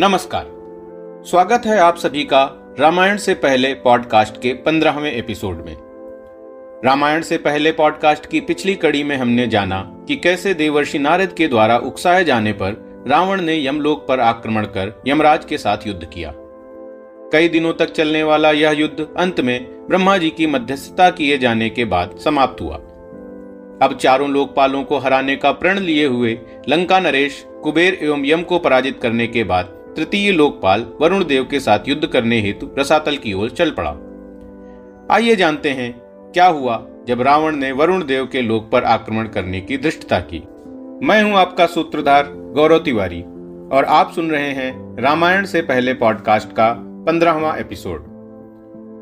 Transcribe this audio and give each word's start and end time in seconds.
नमस्कार। 0.00 0.44
स्वागत 1.26 1.62
है 1.66 1.78
आप 1.78 1.96
सभी 1.96 2.24
का 2.24 2.74
रामायण 2.78 3.16
से 3.16 3.34
पहले 3.34 3.74
पॉडकास्ट 3.74 4.36
के 4.36 4.52
पंद्रहवें 4.52 5.12
एपिसोड 5.12 5.56
में। 5.66 5.76
रामायण 6.84 7.22
से 7.22 7.38
पहले 7.38 7.72
पॉडकास्ट 7.72 8.26
की 8.26 8.40
पिछली 8.40 8.74
कड़ी 8.74 9.02
में 9.04 9.16
हमने 9.16 9.46
जाना 9.46 9.80
कि 10.08 10.16
कैसे 10.16 10.54
देवर्षि 10.54 10.98
नारद 10.98 11.32
के 11.32 11.48
द्वारा 11.48 11.76
उकसाए 11.78 12.24
जाने 12.24 12.52
पर 12.52 13.04
रावण 13.08 13.40
ने 13.40 13.66
यमलोक 13.66 14.06
पर 14.08 14.20
आक्रमण 14.20 14.64
कर 14.64 15.02
यमराज 15.06 15.44
के 15.44 15.58
साथ 15.58 15.86
युद्ध 15.86 16.04
किया। 16.04 16.32
कई 17.32 17.48
दिनों 17.48 17.72
तक 17.72 17.90
चलने 17.90 18.22
वाला 18.22 18.50
यह 18.50 18.70
युद्ध 18.70 19.08
अंत 19.16 19.40
में 19.40 19.86
ब्रह्मा 19.88 20.16
जी 20.18 20.30
की 20.30 20.46
मध्यस्थता 20.46 21.10
किए 21.10 21.38
जाने 21.38 21.70
के 21.70 21.84
बाद 21.84 22.16
समाप्त 22.24 22.60
हुआ। 22.60 22.76
अब 23.82 23.98
चारों 24.00 24.30
लोकपालों 24.30 24.84
को 24.84 24.98
हराने 24.98 25.36
का 25.36 25.52
प्रण 25.52 25.78
लिए 25.78 26.06
हुए 26.06 26.38
लंका 26.68 27.00
नरेश, 27.00 27.44
कुबेर 27.62 27.98
एवं 28.02 28.24
यम 28.24 28.42
को 28.42 28.58
पराजित 28.58 29.00
करने 29.02 29.26
के 29.26 29.44
बाद 29.44 29.79
तृतीय 29.96 30.32
लोकपाल 30.32 30.84
वरुण 31.00 31.24
देव 31.24 31.44
के 31.50 31.60
साथ 31.60 31.88
युद्ध 31.88 32.06
करने 32.06 32.40
हेतु 32.40 32.68
रसातल 32.78 33.16
की 33.16 33.32
ओर 33.32 33.50
चल 33.50 33.70
पड़ा। 33.70 33.90
आइए 35.14 35.36
जानते 35.36 35.70
हैं, 35.70 35.92
क्या 36.32 36.46
हुआ 36.46 36.86
जब 37.08 37.22
रावण 37.22 37.56
ने 37.56 37.72
वरुण 37.72 38.04
देव 38.06 38.26
के 38.26 38.42
लोक 38.42 38.70
पर 38.70 38.84
आक्रमण 38.84 39.28
करने 39.28 39.60
की 39.60 39.78
धृष्टता 39.78 40.20
की। 40.20 40.38
मैं 41.06 41.22
हूँ 41.22 41.34
आपका 41.34 41.66
सूत्रधार 41.66 42.32
गौरव 42.54 42.78
तिवारी, 42.78 43.20
और 43.72 43.84
आप 43.84 44.12
सुन 44.12 44.30
रहे 44.30 44.50
हैं 44.50 44.96
रामायण 45.00 45.44
से 45.44 45.62
पहले 45.62 45.94
पॉडकास्ट 45.94 46.52
का 46.52 46.72
पंद्रहवा 47.06 47.54
एपिसोड। 47.56 48.04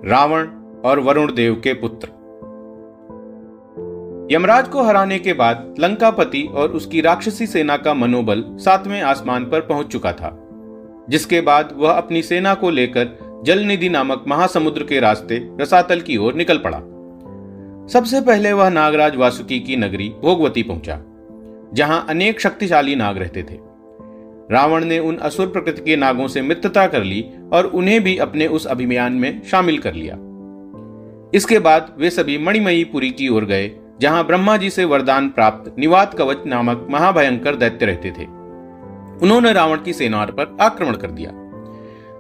रावण 0.05 0.49
और 0.85 1.01
वरुण 1.01 1.35
देव 1.35 1.61
के 1.65 1.73
पुत्र। 1.75 2.09
यमराज 4.33 4.69
को 4.69 4.83
हराने 4.83 5.19
के 5.19 5.33
बाद 5.33 5.75
लंकापति 5.81 6.43
और 6.55 6.69
उसकी 6.69 7.01
राक्षसी 7.01 7.47
सेना 7.47 7.77
का 7.77 7.95
मनोबल 7.95 8.45
सातवें 8.59 9.01
आसमान 9.03 9.45
पर 9.45 9.61
पहुँच 9.61 9.87
चुका 9.87 10.13
था। 10.13 10.29
जिसके 11.09 11.41
बाद 11.41 11.73
वह 11.77 11.93
अपनी 11.93 12.23
सेना 12.23 12.55
को 12.55 12.71
लेकर 12.71 13.43
जल 13.47 13.59
निधि 13.59 13.89
नामक 13.89 14.25
महासमुद्र 14.29 14.85
के 14.85 15.01
रास्ते 15.01 15.41
रसातल 15.61 16.01
की 16.01 16.17
ओर 16.17 16.35
निकल 16.35 16.59
पड़ा। 16.59 16.79
सबसे 17.89 18.21
पहले 18.21 18.53
वह 18.53 18.69
नागराज 18.71 19.17
वासुकी 19.17 19.61
की 19.61 19.77
नगरी 19.77 20.09
भोगवती 20.23 20.63
पहुँचा, 20.63 21.01
जहाँ 21.75 22.05
अनेक 22.09 22.41
शक्तिशाली 22.41 22.95
नाग 22.97 23.19
रहते 23.19 23.43
थे। 23.43 23.59
रावण 24.53 24.85
ने 24.85 24.99
उन 24.99 25.17
असुर 25.17 25.47
प्रकृति 25.47 25.83
के 25.83 25.97
नागों 25.97 26.29
से 26.29 26.43
मित्रता 26.43 26.87
कर 26.87 27.05
ली 27.05 27.25
और 27.53 27.67
उन्हें 27.67 28.01
भी 28.05 28.17
अपने 28.17 28.47
उस 28.47 28.67
अभियान 28.67 29.13
में 29.13 29.43
शामिल 29.43 29.79
कर 29.79 29.95
लिया। 29.95 30.15
इसके 31.35 31.59
बाद 31.59 31.95
वे 31.99 32.11
सभी 32.11 32.39
मणिमयीपुरी 32.39 33.11
की 33.11 33.29
ओर 33.29 33.45
गए, 33.45 33.71
जहाँ 34.01 34.27
ब्रह्मा 34.27 34.57
जी 34.57 34.71
से 34.71 34.85
वरदान 34.85 35.29
प्राप्त 35.29 35.75
निवात 35.79 36.15
कवच 36.15 36.47
नामक 36.47 36.87
महाभयंकर 36.91 37.57
दैत्य 37.57 37.87
रहते 37.87 38.11
थे। 38.11 38.38
उन्होंने 39.23 39.53
रावण 39.53 39.83
की 39.83 39.93
सेना 39.93 40.25
पर 40.25 40.57
आक्रमण 40.61 40.97
कर 40.97 41.11
दिया। 41.11 41.31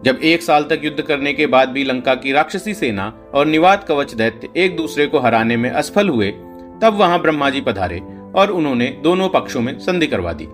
जब 0.05 0.21
एक 0.23 0.43
साल 0.43 0.63
तक 0.63 0.81
युद्ध 0.85 1.01
करने 1.03 1.33
के 1.33 1.47
बाद 1.47 1.69
भी 1.69 1.85
लंका 1.85 2.15
की 2.15 2.33
राक्षसी 2.33 2.75
सेना 2.75 3.13
और 3.35 3.47
निवात 3.47 3.85
कवच 3.85 4.15
दैत्य 4.15 4.49
एक 4.57 4.77
दूसरे 4.77 5.07
को 5.07 5.19
हराने 5.19 5.57
में 5.57 5.71
असफल 5.71 6.09
हुए, 6.09 6.31
तब 6.83 6.97
वहाँ 6.97 7.21
ब्रह्मा 7.23 7.51
जी 7.51 7.61
पधारे 7.61 8.01
और 8.35 8.51
उन्होंने 8.51 8.87
दोनों 9.03 9.29
पक्षों 9.29 9.61
में 9.61 9.79
संधि 9.79 10.07
करवा 10.07 10.33
दी। 10.33 10.45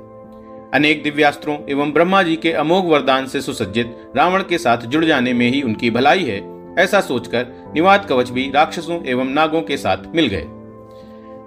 अनेक 0.75 1.03
दिव्यास्त्रों 1.03 1.57
एवं 1.71 1.93
ब्रह्मा 1.93 2.23
जी 2.23 2.37
के 2.37 2.53
अमोघ 2.53 2.85
वरदान 2.85 3.27
से 3.27 3.41
सुसज्जित 3.41 3.97
रावण 4.17 4.43
के 4.43 4.59
साथ 4.59 4.79
जुड़ 4.79 5.05
जाने 5.05 5.33
में 5.33 5.49
ही 5.51 5.63
उनकी 5.63 5.91
भलाई 5.91 6.25
है, 6.25 6.43
ऐसा 6.79 7.01
सोचकर 7.01 7.73
निवात 7.75 8.05
कवच 8.05 8.31
भी 8.31 8.51
राक्षसों 8.55 9.05
एवं 9.05 9.25
नागों 9.25 9.63
के 9.63 9.77
साथ 9.77 9.97
मिल 10.15 10.27
गए। 10.27 10.47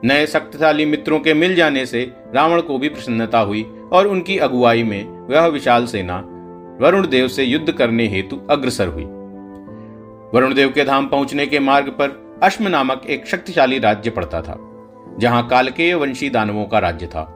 नए 0.05 0.25
शक्तिशाली 0.27 0.85
मित्रों 0.85 1.19
के 1.19 1.33
मिल 1.33 1.55
जाने 1.55 1.85
से 1.85 2.01
रावण 2.35 2.61
को 2.61 2.77
भी 2.77 2.89
प्रसन्नता 2.89 3.39
हुई 3.39 3.65
और 3.91 4.07
उनकी 4.07 4.37
अगुवाई 4.37 4.83
में 4.83 5.27
वह 5.29 5.45
विशाल 5.45 5.85
सेना 5.85 6.17
वरुण 6.81 7.07
देव 7.07 7.27
से 7.27 7.43
युद्ध 7.43 7.71
करने 7.71 8.07
हेतु 8.07 8.41
अग्रसर 8.49 8.87
हुई। 8.87 9.03
वरुण 10.33 10.53
देव 10.53 10.69
के 10.69 10.83
धाम 10.83 11.07
पहुँचने 11.07 11.45
के 11.45 11.59
मार्ग 11.59 11.89
पर 11.91 12.39
अश्म 12.43 12.67
नामक 12.67 13.05
एक 13.05 13.25
शक्तिशाली 13.27 13.79
राज्य 13.79 14.09
पड़ता 14.09 14.41
था, 14.41 14.57
जहाँ 15.19 15.47
कालकेय 15.47 15.93
वंशी 15.93 16.29
दानवों 16.29 16.65
का 16.65 16.79
राज्य 16.79 17.07
था। 17.07 17.33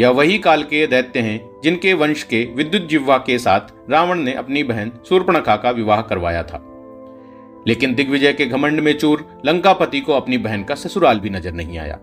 यह 0.00 0.10
वही 0.10 0.38
कालकेय 0.38 0.86
दैत्य 0.86 1.20
हैं 1.20 1.60
जिनके 1.64 1.92
वंश 1.94 2.22
के 2.22 2.44
विद्युत 2.54 2.88
जिह्वा 2.88 3.18
के 3.18 3.38
साथ 3.38 3.90
रावण 3.90 4.18
ने 4.18 4.32
अपनी 4.34 4.62
बहन 4.62 4.92
सूर्पणखा 5.08 5.56
का 5.56 5.70
विवाह 5.70 6.00
करवाया 6.02 6.42
था। 6.42 6.58
लेकिन 7.68 7.94
दिग्विजय 7.94 8.32
के 8.32 8.46
घमंड 8.46 8.80
में 8.80 8.98
चूर 8.98 9.26
लंकापति 9.46 10.00
को 10.00 10.12
अपनी 10.12 10.38
बहन 10.38 10.64
का 10.64 10.74
ससुराल 10.74 11.20
भी 11.20 11.30
नज़र 11.30 11.52
नहीं 11.52 11.78
आया। 11.78 11.98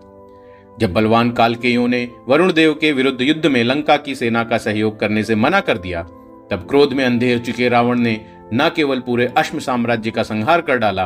जब 0.80 0.92
बलवान 0.92 1.30
कालकेयों 1.30 1.88
ने 1.88 2.08
वरुण 2.28 2.52
देव 2.52 2.74
के 2.74 2.92
विरुद्ध 2.92 3.20
युद्ध 3.22 3.46
में 3.46 3.62
लंका 3.64 3.96
की 3.96 4.14
सेना 4.14 4.44
का 4.44 4.58
सहयोग 4.58 4.98
करने 5.00 5.22
से 5.24 5.34
मना 5.34 5.60
कर 5.60 5.78
दिया, 5.78 6.02
तब 6.50 6.66
क्रोध 6.68 6.92
में 6.92 7.04
अंधे 7.04 7.32
हो 7.32 7.38
चुके 7.38 7.68
रावण 7.68 7.98
ने 7.98 8.20
न 8.54 8.70
केवल 8.76 9.00
पूरे 9.00 9.26
अश्म 9.26 9.58
साम्राज्य 9.58 10.10
का 10.10 10.22
संहार 10.22 10.60
कर 10.60 10.78
डाला, 10.78 11.04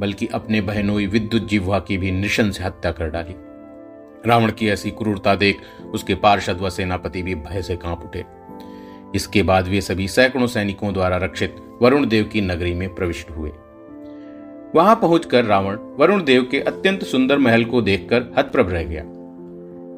बल्कि 0.00 0.26
अपने 0.26 0.60
बहनोई 0.60 1.06
विद्युत 1.06 1.48
जिह्वा 1.48 1.78
की 1.78 1.98
भी 1.98 2.10
निशन 2.10 2.50
से 2.50 2.64
हत्या 2.64 2.92
कर 2.92 3.10
डाली। 3.10 3.34
रावण 4.26 4.50
की 4.50 4.68
ऐसी 4.68 4.90
क्रूरता 4.90 5.34
देख 5.34 5.60
उसके 5.92 6.14
पार्षद 6.14 6.60
व 6.60 6.70
सेनापति 6.70 7.22
भी 7.22 7.34
भय 7.34 7.62
से 7.62 7.76
काँप 7.76 8.04
उठे। 8.04 8.24
इसके 9.14 9.42
बाद 9.42 9.68
वे 9.68 9.80
सभी 9.80 10.08
सैकड़ों 10.08 10.46
सैनिकों 10.46 10.92
द्वारा 10.92 11.16
रक्षित 11.16 11.56
वरुण 11.82 12.06
देव 12.06 12.24
की 12.24 12.40
नगरी 12.40 12.74
में 12.74 12.94
प्रविष्ट 12.94 13.30
हुए। 13.30 13.50
वहाँ 14.74 14.94
पहुंचकर 14.96 15.44
रावण 15.44 15.76
वरुण 15.98 16.22
देव 16.24 16.46
के 16.50 16.60
अत्यंत 16.60 17.02
सुंदर 17.04 17.38
महल 17.38 17.64
को 17.64 17.82
देखकर 17.82 18.22
हतप्रभ 18.38 18.70
रह 18.70 18.82
गया। 18.82 19.02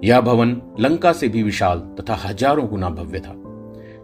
यह 0.05 0.21
भवन 0.21 0.51
लंका 0.81 1.13
से 1.13 1.29
भी 1.29 1.43
विशाल 1.43 1.79
तथा 2.01 2.15
हज़ारों 2.25 2.67
गुना 2.69 2.91
भव्य 2.91 3.21
था, 3.21 3.35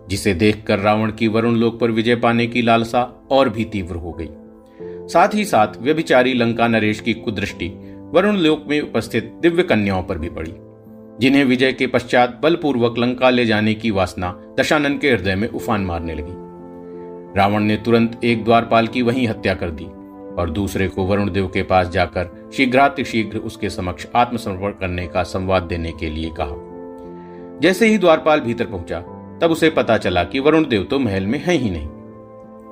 जिसे 0.09 0.35
देखकर 0.35 0.79
रावण 0.79 1.13
की 1.13 1.29
वरुण 1.29 1.57
लोक 1.57 1.79
पर 1.81 1.91
विजय 1.91 2.17
पाने 2.17 2.47
की 2.47 2.63
लालसा 2.63 3.03
और 3.31 3.49
भी 3.49 3.65
तीव्र 3.65 3.97
हो 3.97 4.13
गई। 4.13 4.29
साथ 5.09 5.35
ही 5.35 5.45
साथ 5.45 5.81
व्यभिचारी 5.83 6.35
लंका 6.35 6.69
नरेश 6.69 7.01
की 7.01 7.15
कुदृष्टि 7.15 7.69
वरुण 8.15 8.37
लोक 8.39 8.65
में 8.69 8.81
उपस्थित 8.81 9.33
दिव्य 9.43 9.63
कन्याओं 9.63 10.03
पर 10.03 10.19
भी 10.19 10.29
पड़ी, 10.31 10.55
जिन्हें 11.21 11.45
विजय 11.45 11.73
के 11.73 11.87
पश्चात 11.87 12.41
बलपूर्वक 12.43 12.99
लंका 12.99 13.31
ले 13.31 13.47
जाने 13.47 13.75
की 13.75 13.91
वासना 13.91 14.37
दशानंद 14.59 15.01
के 15.01 15.11
हृदय 15.11 15.35
में 15.35 15.49
उफान 15.49 15.85
मारने 15.85 16.15
लगी। 16.15 16.41
रावण 17.39 17.63
ने 17.63 17.77
तुरंत 17.77 18.21
एक 18.25 18.45
द्वारपाल 18.45 18.87
की 18.87 19.03
वहीं 19.03 19.29
हत्या 19.29 19.55
कर 19.55 19.71
दी 19.71 19.87
और 20.39 20.51
दूसरे 20.51 20.89
को 20.89 21.05
वरुण 21.05 21.31
देव 21.31 21.47
के 21.47 21.63
पास 21.63 21.89
जाकर 21.89 22.51
शीघ्रातिशीघ्र 22.57 23.39
उसके 23.39 23.71
समक्ष 23.71 24.07
आत्मसमर्पण 24.15 24.71
करने 24.71 25.07
का 25.07 25.23
संवाद 25.23 25.63
देने 25.63 25.93
के 25.93 26.11
लिए 26.11 26.31
कहा। 26.41 26.55
जैसे 27.61 27.87
ही 27.87 27.99
द्वारपाल 27.99 28.41
भीतर 28.41 28.67
पहुँचा, 28.67 29.01
तब 29.43 29.51
उसे 29.51 29.71
पता 29.71 29.97
चला 29.99 30.25
कि 30.25 30.41
वरुण 30.41 30.69
देव 30.69 30.83
तो 30.83 30.99
महल 30.99 31.27
में 31.27 31.45
है 31.45 31.55
ही 31.55 31.71
नहीं। 31.71 31.89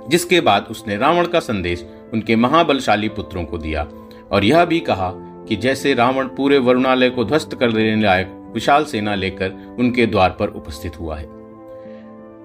जिसके 0.09 0.41
बाद 0.41 0.66
उसने 0.71 0.97
रावण 0.97 1.26
का 1.26 1.41
संदेश 1.41 1.87
उनके 2.12 2.37
महाबलशाली 2.37 3.09
पुत्रों 3.09 3.44
को 3.44 3.59
दिया 3.59 3.88
और 4.32 4.44
यह 4.44 4.65
भी 4.65 4.81
कहा 4.81 5.12
कि 5.16 5.56
जैसे 5.56 5.94
रावण 5.94 6.27
पूरे 6.27 6.59
वरुणालय 6.59 7.10
को 7.10 7.25
ध्वस्त 7.25 7.54
कर 7.54 7.72
देने 7.72 8.03
लायक 8.03 8.50
विशाल 8.54 8.84
सेना 8.84 9.15
लेकर 9.15 9.77
उनके 9.78 10.06
द्वार 10.06 10.31
पर 10.31 10.48
उपस्थित 10.48 11.00
हुआ 11.00 11.16
है। 11.16 11.27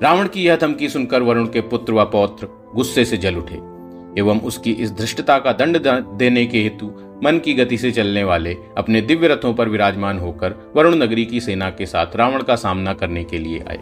रावण 0.03 0.27
की 0.27 0.43
यह 0.43 0.55
धमकी 0.55 0.89
सुनकर 0.89 1.21
वरुण 1.21 1.47
के 1.47 1.61
पुत्र 1.61 1.93
व 1.93 2.05
पौत्र 2.05 2.47
गुस्से 2.75 3.05
से 3.05 3.17
जल 3.17 3.35
उठे। 3.35 3.74
एवं 4.17 4.39
उसकी 4.41 4.71
इस 4.73 4.91
धृष्टता 4.91 5.37
का 5.39 5.51
दंड 5.53 5.77
देने 6.17 6.45
के 6.45 6.61
हेतु 6.63 6.91
मन 7.23 7.39
की 7.39 7.53
गति 7.53 7.77
से 7.77 7.91
चलने 7.91 8.23
वाले 8.23 8.55
अपने 8.77 9.01
दिव्य 9.01 9.27
रथों 9.27 9.53
पर 9.53 9.69
विराजमान 9.69 10.19
होकर 10.19 10.55
वरुण 10.75 10.95
नगरी 10.95 11.25
की 11.25 11.41
सेना 11.41 11.69
के 11.69 11.85
साथ 11.85 12.15
रावण 12.15 12.43
का 12.43 12.55
सामना 12.55 12.93
करने 12.93 13.23
के 13.23 13.37
लिए 13.37 13.63
आए। 13.69 13.79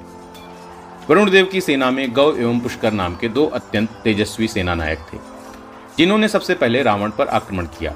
वरुण 1.10 1.30
देव 1.32 1.46
की 1.46 1.62
सेना 1.62 1.90
में 1.92 2.12
गौ 2.14 2.32
एवं 2.32 2.60
पुष्कर 2.60 2.94
नाम 2.94 3.16
के 3.16 3.30
दो 3.30 3.46
अत्यंत 3.46 3.90
तेजस्वी 4.04 4.48
सेना 4.48 4.76
नायक 4.76 5.00
थे, 5.14 5.18
जिन्होंने 5.98 6.28
सबसे 6.28 6.54
पहले 6.56 6.82
रावण 6.84 7.12
पर 7.12 7.28
आक्रमण 7.30 7.66
किया। 7.80 7.96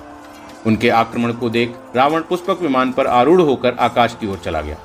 उनके 0.66 0.90
आक्रमण 0.92 1.32
को 1.34 1.50
देख 1.50 1.76
रावण 1.96 2.22
पुष्पक 2.22 2.62
विमान 2.62 2.92
पर 2.92 3.08
आरूढ़ 3.08 3.42
होकर 3.42 3.76
आकाश 3.80 4.18
की 4.22 4.28
ओर 4.28 4.38
चला 4.38 4.62
गया 4.62 4.78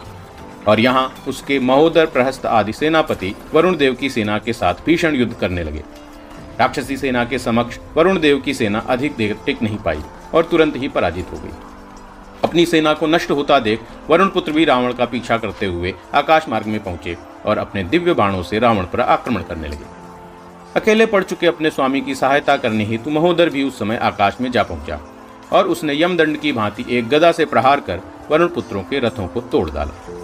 और 0.68 0.80
यहाँ 0.80 1.12
उसके 1.28 1.58
महोदर 1.60 2.06
प्रहस्त 2.06 2.46
आदि 2.46 2.72
सेनापति 2.72 3.34
वरुण 3.54 3.76
देव 3.76 3.94
की 3.94 4.10
सेना 4.10 4.38
के 4.38 4.52
साथ 4.52 4.84
भीषण 4.86 5.14
युद्ध 5.14 5.32
करने 5.34 5.64
लगे। 5.64 5.82
राक्षसी 6.60 6.96
सेना 6.96 7.24
के 7.24 7.38
समक्ष 7.38 7.78
वरुण 7.96 8.18
देव 8.20 8.40
की 8.40 8.54
सेना 8.54 8.78
अधिक 8.88 9.16
देर 9.16 9.36
टिक 9.46 9.62
नहीं 9.62 9.76
पाई 9.76 10.02
और 10.34 10.44
तुरंत 10.44 10.76
ही 10.76 10.88
पराजित 10.88 11.32
हो 11.32 11.38
गई। 11.38 11.50
अपनी 12.44 12.66
सेना 12.66 12.92
को 12.94 13.06
नष्ट 13.06 13.30
होता 13.30 13.58
देख 13.60 13.80
वरुण 14.08 14.28
पुत्र 14.28 14.52
भी 14.52 14.64
रावण 14.64 14.92
का 14.92 15.04
पीछा 15.04 15.36
करते 15.38 15.66
हुए 15.66 15.94
आकाश 16.14 16.48
मार्ग 16.48 16.66
में 16.66 16.82
पहुँचे 16.84 17.16
और 17.46 17.58
अपने 17.58 17.84
दिव्य 17.84 18.14
बाणों 18.14 18.42
से 18.42 18.58
रावण 18.58 18.84
पर 18.84 19.00
आक्रमण 19.00 19.42
करने 19.42 19.68
लगे। 19.68 19.90
अकेले 20.76 21.06
पड़ 21.06 21.22
चुके 21.24 21.46
अपने 21.46 21.70
स्वामी 21.70 22.00
की 22.00 22.14
सहायता 22.14 22.56
करने 22.56 22.84
हेतु 22.84 23.10
महोदर 23.10 23.50
भी 23.50 23.64
उस 23.64 23.78
समय 23.78 23.96
आकाश 23.96 24.36
में 24.40 24.50
जा 24.50 24.62
पहुँचा 24.62 25.00
और 25.52 25.68
उसने 25.68 26.00
यमदंड 26.02 26.36
की 26.36 26.52
भांति 26.52 26.84
एक 26.90 27.08
गदा 27.08 27.32
से 27.32 27.44
प्रहार 27.44 27.80
कर 27.80 28.00
वरुण 28.30 28.48
पुत्रों 28.48 28.82
के 28.82 28.98
रथों 28.98 29.26
को 29.26 29.40
तोड़ 29.40 29.70
डाला। 29.70 30.21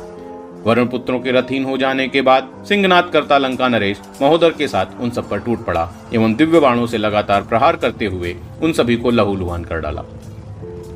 वरुण 0.65 0.87
पुत्रों 0.87 1.19
के 1.21 1.33
रथहीन 1.33 1.65
हो 1.65 1.77
जाने 1.79 2.07
के 2.09 2.23
बाद 2.23 2.49
सिंहनाथ 2.69 3.11
करता 3.13 3.39
लंका 3.39 3.69
नरेश 3.69 4.01
महोदर 4.23 4.51
के 4.51 4.69
साथ 4.69 5.01
उन 5.01 5.11
सब 5.11 5.29
पर 5.29 5.41
टूट 5.41 5.65
पड़ा, 5.65 5.89
एवं 6.15 6.35
दिव्य 6.35 6.61
बाणों 6.61 6.87
से 6.87 6.99
लगातार 6.99 7.43
प्रहार 7.43 7.77
करते 7.77 8.07
हुए 8.07 8.35
उन 8.63 8.73
सभी 8.73 8.97
को 8.97 9.11
लहूलुहान 9.11 9.65
कर 9.65 9.81
डाला। 9.81 10.05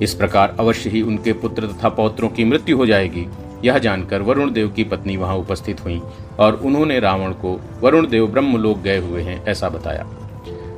इस 0.02 0.14
प्रकार 0.14 0.56
अवश्य 0.60 0.90
ही 0.90 1.02
उनके 1.02 1.32
पुत्र 1.32 1.66
तथा 1.66 1.88
पौत्रों 1.88 2.28
की 2.28 2.44
मृत्यु 2.44 2.76
हो 2.76 2.86
जाएगी, 2.86 3.26
यह 3.64 3.78
जानकर 3.78 4.22
वरुण 4.22 4.52
देव 4.52 4.68
की 4.68 4.84
पत्नी 4.84 5.16
वहाँ 5.16 5.36
उपस्थित 5.36 5.84
हुई, 5.84 6.00
और 6.38 6.54
उन्होंने 6.54 6.98
रावण 7.00 7.32
को 7.34 7.58
वरुण 7.80 8.06
देव 8.06 8.26
ब्रह्मलोक 8.26 8.78
गए 8.78 8.98
हुए 8.98 9.22
हैं 9.22 9.44
ऐसा 9.46 9.68
बताया। 9.68 10.06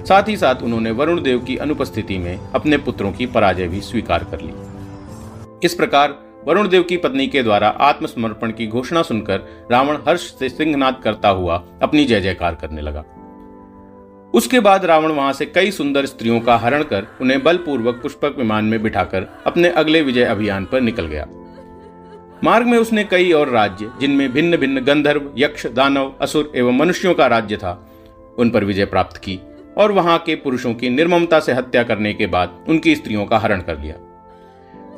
साथ 0.09 0.29
ही 0.29 0.37
साथ 0.37 0.63
उन्होंने 0.63 0.91
वरुण 0.91 1.23
देव 1.23 1.39
की 1.41 1.57
अनुपस्थिति 1.57 2.19
में 2.19 2.39
अपने 2.51 2.79
पुत्रों 2.79 3.13
की 3.13 3.27
पराजय 3.27 3.69
भी 3.69 3.81
स्वीकार 3.81 4.25
कर 4.25 4.41
ली। 4.41 4.53
इस 5.63 5.75
प्रकार 5.75 6.19
वरुण 6.47 6.69
देव 6.69 6.83
की 6.83 6.97
पत्नी 6.97 7.27
के 7.27 7.43
द्वारा 7.43 7.69
आत्मसमर्पण 7.69 8.51
की 8.51 8.67
घोषणा 8.67 9.03
सुनकर 9.03 9.67
रावण 9.71 9.99
हर्ष 10.09 10.21
से 10.21 10.49
सिंहनाद 10.49 11.01
करता 11.05 11.29
हुआ 11.29 11.63
अपनी 11.83 12.05
जय 12.05 12.21
जयकार 12.21 12.55
करने 12.55 12.81
लगा। 12.81 13.05
उसके 14.35 14.61
बाद 14.61 14.85
रावण 14.85 15.13
वहाँ 15.13 15.33
से 15.33 15.47
कई 15.47 15.71
सुंदर 15.71 16.07
स्त्रियों 16.07 16.41
का 16.41 16.57
हरण 16.57 16.83
कर 16.83 17.07
उन्हें 17.21 17.43
बलपूर्वक 17.43 18.01
पुष्पक 18.03 18.35
विमान 18.39 18.65
में 18.65 18.83
बिठाकर 18.83 19.27
अपने 19.47 19.69
अगले 19.69 20.03
विजय 20.03 20.25
अभियान 20.25 20.65
पर 20.65 20.81
निकल 20.81 21.07
गया। 21.07 21.27
मार्ग 22.45 22.67
में 22.67 22.79
उसने 22.79 23.05
कई 23.05 23.33
और 23.33 23.49
राज्य, 23.49 23.91
जिनमें 24.01 24.33
भिन्न 24.33 24.57
भिन्न 24.57 24.81
गंधर्व, 24.81 25.31
यक्ष, 25.39 25.67
दानव, 25.67 26.15
असुर 26.21 26.53
एवं 26.57 26.79
मनुष्यों 26.79 27.15
का 27.15 27.27
राज्य 27.27 27.57
था, 27.57 27.91
उन 28.39 28.51
पर 28.51 28.65
विजय 28.65 28.85
प्राप्त 28.85 29.17
की 29.17 29.41
और 29.77 29.93
वहाँ 29.93 30.19
के 30.19 30.35
पुरुषों 30.35 30.75
की 30.75 30.89
निर्ममता 30.89 31.41
से 31.41 31.53
हत्या 31.53 31.83
करने 31.83 32.15
के 32.15 32.27
बाद 32.27 32.65
उनकी 32.69 32.97
स्त्रियों 32.97 33.27
का 33.27 33.39
हरण 33.39 33.61
कर 33.61 33.79
लिया। 33.79 34.04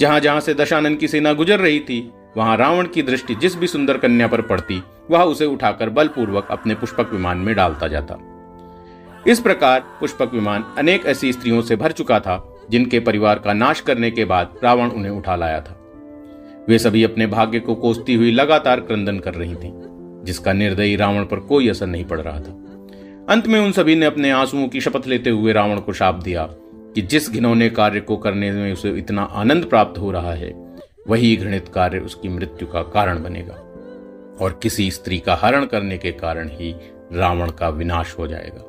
जहाँ 0.00 0.20
जहाँ 0.20 0.40
से 0.40 0.54
दशानन 0.54 0.94
की 0.94 1.08
सेना 1.08 1.32
गुजर 1.32 1.60
रही 1.60 1.80
थी 1.80 2.12
वहाँ 2.36 2.56
रावण 2.56 2.86
की 2.86 3.02
दृष्टि 3.02 3.34
जिस 3.34 3.56
भी 3.56 3.66
सुंदर 3.66 3.98
कन्या 3.98 4.26
पर 4.26 4.40
पड़ती 4.40 4.82
वह 5.10 5.22
उसे 5.22 5.46
उठाकर 5.46 5.90
बलपूर्वक 5.90 6.48
अपने 6.50 6.74
पुष्पक 6.74 7.12
विमान 7.12 7.38
में 7.38 7.54
डालता 7.54 7.88
जाता। 7.88 8.18
इस 9.26 9.40
प्रकार 9.40 9.80
पुष्पक 10.00 10.34
विमान 10.34 10.64
अनेक 10.78 11.06
ऐसी 11.06 11.32
स्त्रियों 11.32 11.62
से 11.62 11.76
भर 11.76 11.92
चुका 11.92 12.20
था 12.20 12.56
जिनके 12.70 13.00
परिवार 13.00 13.38
का 13.38 13.52
नाश 13.52 13.80
करने 13.80 14.10
के 14.10 14.24
बाद 14.24 14.54
रावण 14.64 14.90
उन्हें 14.90 15.12
उठा 15.12 15.36
लाया 15.36 15.60
था। 15.60 15.80
वे 16.68 16.78
सभी 16.78 17.02
अपने 17.04 17.26
भाग्य 17.26 17.60
को 17.60 17.74
कोसती 17.74 18.14
हुई 18.14 18.30
लगातार 18.30 18.80
क्रंदन 18.80 19.18
कर 19.18 19.34
रही 19.34 19.54
थीं, 19.54 19.72
जिसका 20.24 20.52
निर्दयी 20.52 20.96
रावण 20.96 21.24
पर 21.24 21.40
कोई 21.40 21.68
असर 21.68 21.86
नहीं 21.86 22.04
पड़ 22.04 22.20
रहा 22.20 22.40
था। 22.40 22.52
अंत 23.28 23.46
में 23.46 23.60
उन 23.60 23.72
सभी 23.72 23.96
ने 23.96 24.06
अपने 24.06 24.30
आंसुओं 24.30 24.68
की 24.68 24.80
शपथ 24.80 25.06
लेते 25.06 25.30
हुए 25.30 25.52
रावण 25.52 25.80
को 25.80 25.92
शाप 25.92 26.14
दिया। 26.14 26.48
कि 26.96 27.02
जिस 27.02 27.30
घिनौने 27.30 27.70
कार्य 27.70 28.00
को 28.00 28.16
करने 28.16 28.50
में 28.50 28.72
उसे 28.72 28.90
इतना 28.90 29.22
आनंद 29.22 29.64
प्राप्त 29.64 29.98
हो 29.98 30.10
रहा 30.10 30.32
है, 30.32 30.76
वही 31.08 31.36
घृणित 31.36 31.68
कार्य 31.68 31.98
उसकी 31.98 32.28
मृत्यु 32.28 32.68
का 32.68 32.82
कारण 32.82 33.22
बनेगा। 33.22 33.54
और 34.40 34.60
किसी 34.62 34.90
स्त्री 34.90 35.18
का 35.18 35.34
हरण 35.34 35.64
करने 35.64 35.98
के 35.98 36.12
कारण 36.12 36.48
ही 36.48 36.76
रावण 37.12 37.50
का 37.50 37.68
विनाश 37.68 38.16
हो 38.18 38.26
जाएगा। 38.26 38.64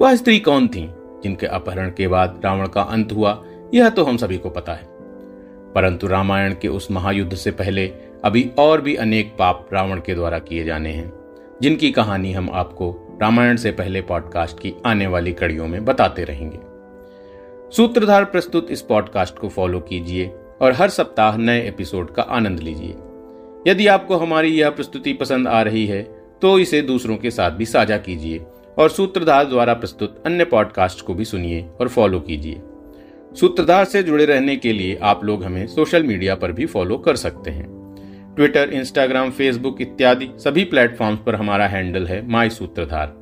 वह 0.00 0.16
स्त्री 0.16 0.38
कौन 0.38 0.68
थी, 0.68 0.90
जिनके 1.22 1.46
अपहरण 1.46 1.90
के 1.90 2.08
बाद 2.08 2.42
रावण 2.44 2.68
का 2.68 2.82
अंत 2.82 3.12
हुआ, 3.12 3.44
यह 3.74 3.88
तो 3.88 4.04
हम 4.04 4.16
सभी 4.16 4.38
को 4.38 4.50
पता 4.50 4.72
है। 4.72 4.86
परंतु 5.72 6.06
रामायण 6.06 6.54
के 6.62 6.68
उस 6.68 6.90
महायुद्ध 6.90 7.34
से 7.34 7.50
पहले 7.50 7.86
अभी 8.24 8.50
और 8.58 8.80
भी 8.80 8.94
अनेक 8.94 9.36
पाप 9.38 9.68
रावण 9.72 10.00
के 10.00 10.14
द्वारा 10.14 10.38
किए 10.38 10.64
जाने 10.64 10.90
हैं। 10.90 11.12
जिनकी 11.62 11.90
कहानी 11.90 12.32
हम 12.32 12.50
आपको 12.52 13.18
रामायण 13.22 13.56
से 13.56 13.72
पहले 13.72 14.02
पॉडकास्ट 14.02 14.58
की 14.58 14.74
आने 14.86 15.06
वाली 15.06 15.32
कड़ियों 15.32 15.68
में 15.68 15.84
बताते 15.84 16.24
रहेंगे। 16.24 16.71
सूत्रधार 17.72 18.24
प्रस्तुत 18.24 18.70
इस 18.70 18.80
पॉडकास्ट 18.80 19.38
को 19.38 19.48
फॉलो 19.48 19.78
कीजिए 19.80 20.26
और 20.60 20.72
हर 20.72 20.88
सप्ताह 20.88 21.36
नए 21.36 21.60
एपिसोड 21.68 22.10
का 22.14 22.22
आनंद 22.22 22.60
लीजिए। 22.60 22.94
यदि 23.70 23.86
आपको 23.86 24.16
हमारी 24.16 24.48
यह 24.48 24.70
प्रस्तुति 24.70 25.12
पसंद 25.12 25.48
आ 25.48 25.62
रही 25.62 25.86
है 25.86 26.02
तो 26.42 26.58
इसे 26.58 26.82
दूसरों 26.82 27.16
के 27.16 27.30
साथ 27.30 27.50
भी 27.50 27.66
साझा 27.66 27.96
कीजिए 27.98 28.38
और 28.78 28.90
सूत्रधार 28.90 29.44
द्वारा 29.44 29.74
प्रस्तुत 29.74 30.22
अन्य 30.26 30.44
पॉडकास्ट 30.44 31.04
को 31.06 31.14
भी 31.14 31.24
सुनिए 31.24 31.64
और 31.80 31.88
फॉलो 31.88 32.20
कीजिए। 32.20 32.60
सूत्रधार 33.40 33.84
से 33.84 34.02
जुड़े 34.02 34.24
रहने 34.24 34.56
के 34.56 34.72
लिए 34.72 34.98
आप 35.02 35.24
लोग 35.24 35.44
हमें 35.44 35.66
सोशल 35.66 36.02
मीडिया 36.02 36.34
पर 36.34 36.52
भी 36.52 36.66
फॉलो 36.66 36.98
कर 36.98 37.16
सकते 37.16 37.50
हैं। 37.50 37.66
ट्विटर 38.36 38.70
इंस्टाग्राम 38.70 39.30
फेसबुक 39.30 39.80
इत्यादि 39.80 40.30
सभी 40.38 40.64
प्लेटफॉर्म्स 40.64 41.20
पर 41.26 41.34
हमारा 41.34 41.66
हैंडल 41.68 42.06
है 42.06 42.26
my 42.28 42.50
Sutradhar 42.50 43.16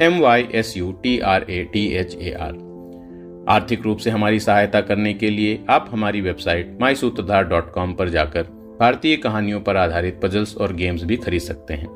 M 0.00 0.20
Y 0.20 0.48
S 0.54 0.76
U 0.76 0.92
T 0.92 1.18
R 1.18 1.46
A 1.50 1.64
T 1.72 1.86
H 1.94 2.16
A 2.16 2.32
R 2.32 2.71
आर्थिक 3.48 3.82
रूप 3.82 3.98
से 3.98 4.10
हमारी 4.10 4.40
सहायता 4.40 4.80
करने 4.80 5.12
के 5.14 5.30
लिए 5.30 5.58
आप 5.70 5.88
हमारी 5.90 6.20
वेबसाइट 6.20 6.76
माई 6.80 6.94
सूत्रधार 6.94 7.44
डॉट 7.44 7.72
कॉम 7.72 7.94
पर 7.94 8.08
जाकर 8.08 8.42
भारतीय 8.80 9.16
कहानियों 9.16 9.60
पर 9.60 9.76
आधारित 9.76 10.20
पजल्स 10.22 10.56
और 10.56 10.72
गेम्स 10.72 11.02
भी 11.04 11.16
खरीद 11.16 11.40
सकते 11.40 11.74
हैं। 11.74 11.88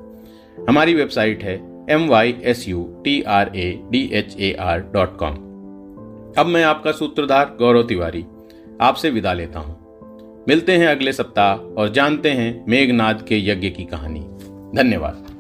हमारी 0.69 0.95
वेबसाइट 0.95 1.43
है 1.43 1.55
M 1.91 2.09
Y 2.09 2.35
S 2.45 2.69
U 2.69 2.83
T 3.05 3.21
R 3.23 3.51
A 3.57 3.71
D 3.91 4.11
H 4.13 4.37
A 4.41 4.53
R 4.61 4.81
dot 4.95 5.17
com 5.17 5.35
अब 6.39 6.47
मैं 6.47 6.65
आपका 6.65 6.93
सूत्रधार 6.93 7.57
गौरव 7.59 7.83
तिवारी 7.83 8.25
आपसे 8.81 9.11
विदा 9.11 9.33
लेता 9.33 9.61
हूँ। 9.61 10.45
मिलते 10.49 10.77
हैं 10.77 10.89
अगले 10.89 11.13
सप्ताह 11.13 11.81
और 11.81 11.93
जानते 11.93 12.31
हैं 12.31 12.65
मेघनाद 12.69 13.23
के 13.23 13.39
यज्ञ 13.49 13.71
की 13.71 13.85
कहानी। 13.85 14.21
धन्यवाद। 14.77 15.36